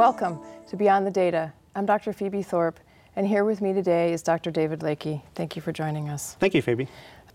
[0.00, 0.38] Welcome
[0.70, 1.52] to Beyond the Data.
[1.74, 2.14] I'm Dr.
[2.14, 2.80] Phoebe Thorpe,
[3.16, 4.50] and here with me today is Dr.
[4.50, 5.20] David Lakey.
[5.34, 6.38] Thank you for joining us.
[6.40, 6.88] Thank you, Phoebe.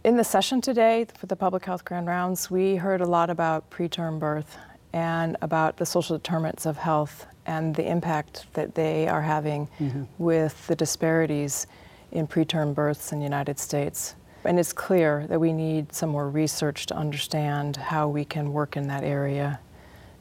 [0.04, 3.70] In the session today for the Public Health Grand Rounds, we heard a lot about
[3.70, 4.58] preterm birth
[4.94, 10.06] and about the social determinants of health and the impact that they are having mm-hmm.
[10.18, 11.68] with the disparities
[12.14, 14.16] in preterm births in the United States.
[14.44, 18.76] And it's clear that we need some more research to understand how we can work
[18.76, 19.60] in that area.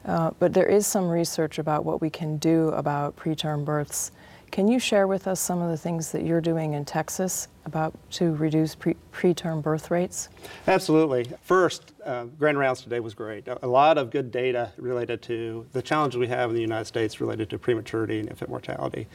[0.05, 4.11] Uh, but there is some research about what we can do about preterm births.
[4.51, 7.93] Can you share with us some of the things that you're doing in Texas about
[8.11, 10.29] to reduce pre- preterm birth rates?
[10.67, 11.29] Absolutely.
[11.41, 13.47] First, uh, Grand Rounds today was great.
[13.47, 17.19] A lot of good data related to the challenges we have in the United States
[17.19, 19.07] related to prematurity and infant mortality,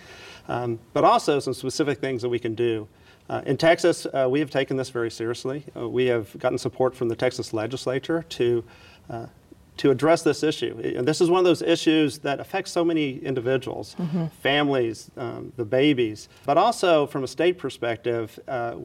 [0.48, 2.86] um, but also some specific things that we can do.
[3.30, 5.64] Uh, in Texas, uh, we have taken this very seriously.
[5.74, 8.64] Uh, we have gotten support from the Texas legislature to
[9.08, 9.26] uh,
[9.80, 10.78] to address this issue.
[10.84, 14.26] And this is one of those issues that affects so many individuals, mm-hmm.
[14.42, 18.38] families, um, the babies, but also from a state perspective.
[18.46, 18.76] Uh,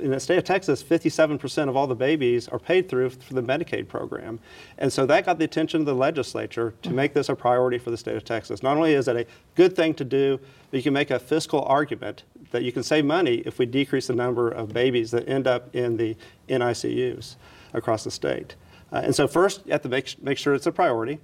[0.00, 3.46] in the state of Texas, 57% of all the babies are paid through through the
[3.46, 4.40] Medicaid program.
[4.78, 6.96] And so that got the attention of the legislature to mm-hmm.
[6.96, 8.60] make this a priority for the state of Texas.
[8.60, 10.40] Not only is it a good thing to do,
[10.70, 14.08] but you can make a fiscal argument that you can save money if we decrease
[14.08, 16.16] the number of babies that end up in the
[16.48, 17.36] NICUs
[17.72, 18.56] across the state.
[18.92, 21.20] Uh, and so first, you have to make, make sure it's a priority.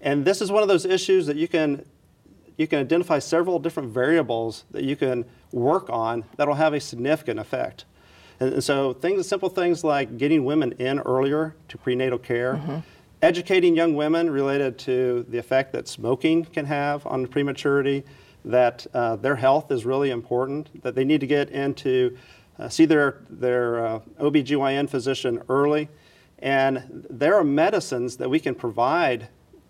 [0.00, 1.84] And this is one of those issues that you can
[2.60, 6.80] you can identify several different variables that you can work on that will have a
[6.80, 7.86] significant effect.
[8.38, 12.80] And, so things, simple things like getting women in earlier to prenatal care, mm-hmm.
[13.22, 18.04] educating young women related to the effect that smoking can have on prematurity,
[18.44, 22.14] that uh, their health is really important, that they need to get into
[22.58, 25.88] uh, see their, their uh, OBGYN physician early,
[26.42, 29.28] and there are medicines that we can provide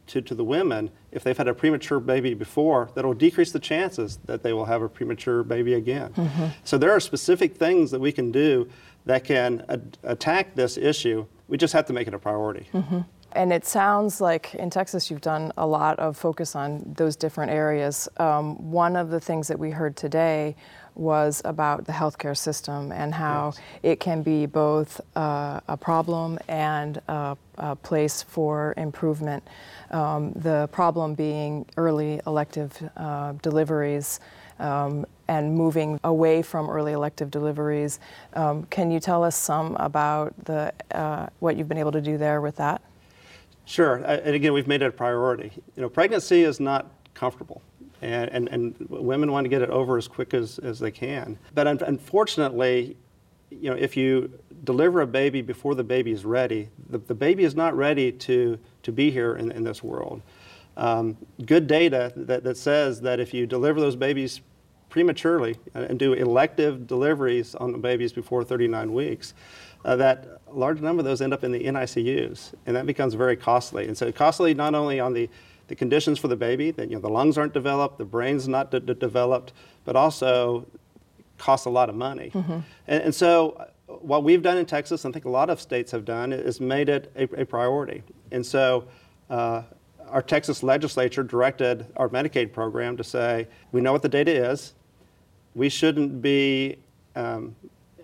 [0.08, 3.60] to, to the women if they've had a premature baby before that will decrease the
[3.60, 6.12] chances that they will have a premature baby again.
[6.12, 6.46] Mm-hmm.
[6.64, 8.68] So there are specific things that we can do
[9.06, 9.64] that can
[10.02, 11.26] attack this issue.
[11.48, 12.68] We just have to make it a priority.
[12.72, 13.00] Mm-hmm.
[13.32, 17.52] And it sounds like in Texas you've done a lot of focus on those different
[17.52, 18.08] areas.
[18.16, 20.56] Um, one of the things that we heard today
[20.94, 23.60] was about the healthcare system and how yes.
[23.82, 29.46] it can be both uh, a problem and a, a place for improvement.
[29.90, 34.20] Um, the problem being early elective uh, deliveries.
[34.58, 37.98] Um, and moving away from early elective deliveries.
[38.34, 42.18] Um, can you tell us some about the, uh, what you've been able to do
[42.18, 42.82] there with that?
[43.64, 45.52] Sure, and again, we've made it a priority.
[45.76, 47.62] You know, pregnancy is not comfortable
[48.02, 51.38] and, and, and women want to get it over as quick as, as they can.
[51.54, 52.96] But un- unfortunately,
[53.50, 57.44] you know, if you deliver a baby before the baby is ready, the, the baby
[57.44, 60.22] is not ready to, to be here in, in this world.
[60.76, 64.40] Um, good data that, that says that if you deliver those babies
[64.88, 69.34] prematurely and do elective deliveries on the babies before 39 weeks,
[69.84, 73.36] uh, that large number of those end up in the NICUs, and that becomes very
[73.36, 73.86] costly.
[73.86, 75.28] And so costly not only on the
[75.70, 78.72] the conditions for the baby, that you know the lungs aren't developed, the brain's not
[78.72, 79.52] de- de- developed,
[79.84, 80.66] but also
[81.38, 82.32] costs a lot of money.
[82.34, 82.58] Mm-hmm.
[82.88, 85.60] And, and, so uh, what we've done in Texas, and I think a lot of
[85.60, 88.02] states have done, is made it a, a priority.
[88.32, 88.88] And so
[89.30, 89.62] uh,
[90.08, 94.74] our Texas legislature directed our Medicaid program to say, we know what the data is,
[95.54, 96.78] we shouldn't be
[97.14, 97.54] um,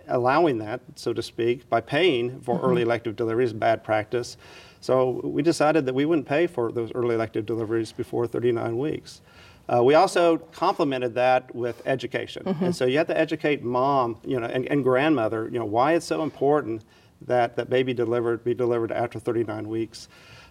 [0.09, 2.67] allowing that, so to speak, by paying for mm-hmm.
[2.67, 4.37] early elective deliveries, bad practice.
[4.81, 9.21] So we decided that we wouldn't pay for those early elective deliveries before 39 weeks.
[9.69, 12.45] Uh, we also complemented that with education.
[12.45, 12.67] Mm-hmm.
[12.67, 15.95] And so you have to educate mom you know, and, and, grandmother you know, why
[15.95, 16.83] it's so important
[17.23, 20.09] that that baby delivered, be delivered after 39 weeks.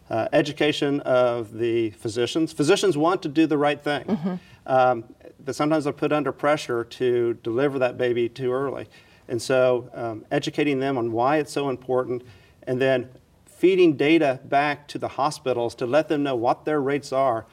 [0.10, 2.54] Uh, education of the physicians.
[2.54, 4.36] Physicians want to do the right thing, mm-hmm.
[4.68, 5.04] um,
[5.44, 8.88] but sometimes they're put under pressure to deliver that baby too early.
[9.28, 12.24] And so um, educating them on why it's so important
[12.64, 13.10] and then
[13.46, 17.46] feeding data back to the hospitals to let them know what their rates are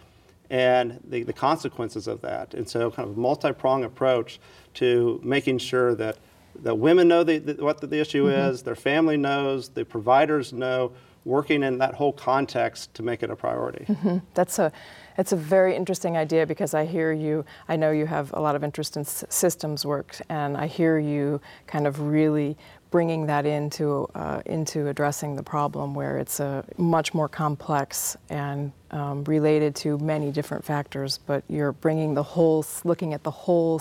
[0.50, 2.52] and the, the consequences of that.
[2.52, 4.38] And so, kind of a multi pronged approach
[4.74, 6.18] to making sure that,
[6.54, 8.50] the women know the, the, what the, the issue mm-hmm.
[8.50, 10.92] is, their family knows, the providers know,
[11.24, 13.84] working in that whole context to make it a priority.
[13.88, 14.18] Mm-hmm.
[14.34, 14.72] That's a
[15.18, 18.56] it's a very interesting idea because I hear you, I know you have a lot
[18.56, 22.56] of interest in s- systems work, and I hear you kind of really
[22.92, 28.70] bringing that into uh, into addressing the problem where it's a much more complex and
[28.92, 33.80] um, related to many different factors but you're bringing the whole looking at the whole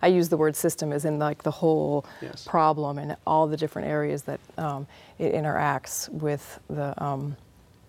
[0.00, 2.44] i use the word system as in like the whole yes.
[2.46, 4.86] problem and all the different areas that um,
[5.18, 7.36] it interacts with the um,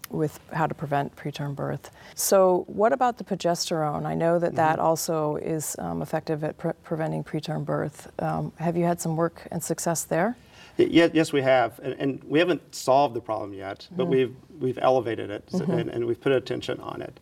[0.09, 1.91] with how to prevent preterm birth.
[2.15, 4.05] So, what about the progesterone?
[4.05, 8.09] I know that that also is um, effective at pre- preventing preterm birth.
[8.19, 10.37] Um, have you had some work and success there?
[10.77, 14.77] Y- yes, we have, and, and we haven't solved the problem yet, but we've we've
[14.81, 17.19] elevated it so- and, and we've put attention on it.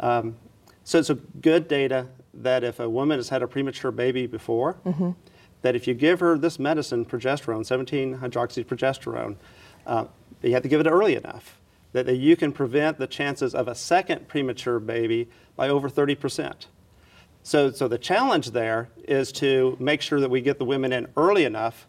[0.00, 0.36] Um,
[0.84, 4.76] so it's a good data that if a woman has had a premature baby before,
[5.62, 9.36] that if you give her this medicine, progesterone, 17-hydroxyprogesterone,
[9.86, 10.04] uh,
[10.42, 11.58] you have to give it early enough
[11.92, 16.14] that, that you can prevent the chances of a second premature baby by over 30
[16.14, 16.66] percent.
[17.42, 21.08] So, so the challenge there is to make sure that we get the women in
[21.16, 21.86] early enough,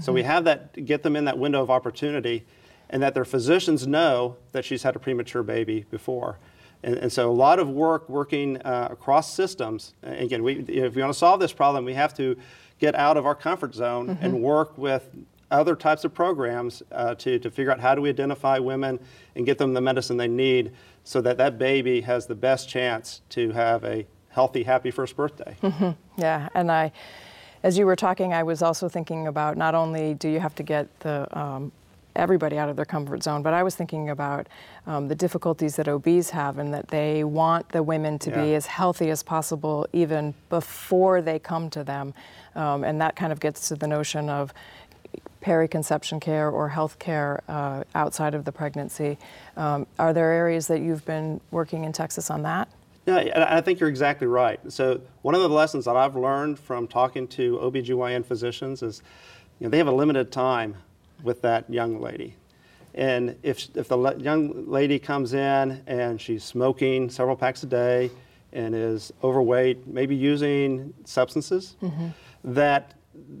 [0.00, 2.44] so we have that get them in that window of opportunity,
[2.90, 6.38] and that their physicians know that she's had a premature baby before.
[6.82, 9.94] And, and so a lot of work working uh, across systems.
[10.02, 12.36] And Again, we, if we want to solve this problem, we have to
[12.78, 15.08] get out of our comfort zone and work with
[15.50, 18.98] other types of programs uh, to, to figure out how do we identify women
[19.36, 20.72] and get them the medicine they need
[21.04, 25.56] so that that baby has the best chance to have a healthy, happy first birthday.
[26.16, 26.92] Yeah, and I,
[27.64, 30.62] as you were talking, I was also thinking about not only do you have to
[30.62, 31.72] get the um,
[32.14, 34.46] everybody out of their comfort zone, but I was thinking about
[34.86, 38.66] um, the difficulties that OBs have and that they want the women to be as
[38.66, 42.12] healthy as possible even before they come to them,
[42.54, 44.52] um, and that kind of gets to the notion of
[45.42, 49.16] periconception care or health care uh, outside of the pregnancy.
[49.56, 52.68] Um, are there areas that you've been working in Texas on that?
[53.06, 54.60] Yeah, and I think you're exactly right.
[54.72, 59.02] So one of the lessons that I've learned from talking to OBGYN physicians is,
[59.58, 60.76] you know, they have a limited time
[61.22, 62.36] with that young lady.
[62.94, 67.66] And if, if the le- young lady comes in and she's smoking several packs a
[67.66, 68.10] day
[68.52, 72.08] and is overweight, maybe using substances, mm-hmm.
[72.44, 72.94] that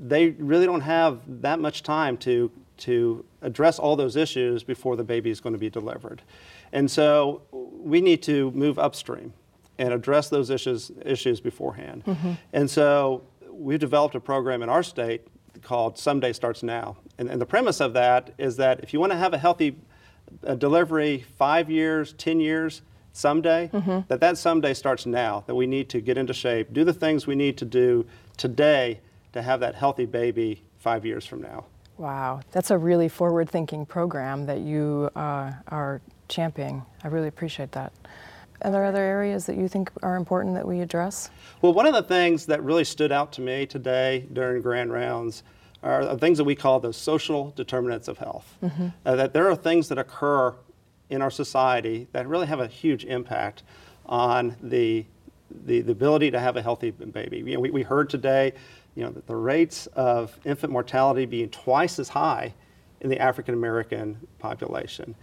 [0.06, 5.04] they really don't have that much time to, to address all those issues before the
[5.04, 6.20] baby is going to be delivered.
[6.72, 9.32] And so we need to move upstream
[9.78, 12.04] and address those issues, issues beforehand.
[12.52, 15.26] And so we've developed a program in our state
[15.62, 16.96] called Someday Starts Now.
[17.18, 19.76] And, and the premise of that is that if you want to have a healthy
[20.46, 22.82] uh, delivery five years, 10 years,
[23.12, 23.70] someday,
[24.08, 27.26] that that someday starts now, that we need to get into shape, do the things
[27.26, 28.04] we need to do
[28.36, 29.00] today
[29.32, 31.64] to have that healthy baby five years from now.
[31.96, 36.84] Wow, that's a really forward thinking program that you uh, are championing.
[37.04, 37.92] I really appreciate that.
[38.62, 41.30] Are there other areas that you think are important that we address?
[41.60, 45.42] Well, one of the things that really stood out to me today during Grand Rounds
[45.82, 48.56] are the things that we call the social determinants of health.
[49.04, 50.54] Uh, that there are things that occur
[51.10, 53.62] in our society that really have a huge impact
[54.06, 55.04] on the,
[55.66, 57.38] the, the ability to have a healthy baby.
[57.38, 58.54] You know, we, we heard today,
[58.94, 62.54] you know, that the rates of infant mortality being twice as high
[63.02, 65.14] in the African American population.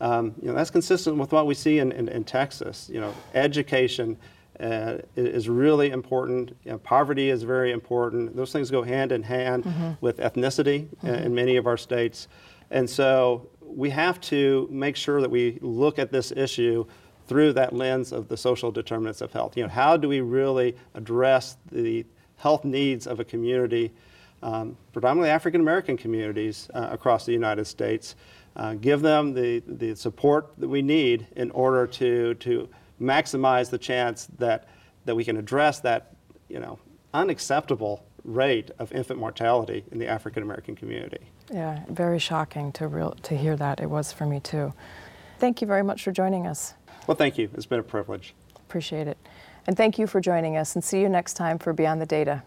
[0.00, 2.88] Um, you know, that's consistent with what we see in, in, in Texas.
[2.92, 4.16] You know, education
[4.60, 6.56] uh, is really important.
[6.64, 8.36] You know, poverty is very important.
[8.36, 12.28] Those things go hand in hand with ethnicity in- in many of our states.
[12.70, 16.84] And so we have to make sure that we look at this issue
[17.26, 19.56] through that lens of the social determinants of health.
[19.56, 22.04] You know, how do we really address the
[22.36, 23.92] health needs of a community,
[24.42, 28.16] um, predominantly African American communities uh, across the United States?
[28.58, 32.68] Uh, give them the, the support that we need in order to, to
[33.00, 34.68] maximize the chance that,
[35.04, 36.16] that we can address that,
[36.48, 36.78] you know,
[37.14, 41.30] unacceptable rate of infant mortality in the African American community.
[41.52, 43.80] Yeah, very shocking to real to hear that.
[43.80, 44.74] It was for me too.
[45.38, 46.74] Thank you very much for joining us.
[47.06, 47.48] Well, thank you.
[47.54, 48.34] It's been a privilege.
[48.56, 49.16] Appreciate it.
[49.66, 52.42] And thank you for joining us and see you next time for Beyond the Data.